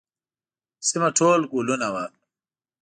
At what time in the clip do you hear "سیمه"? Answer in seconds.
0.87-1.09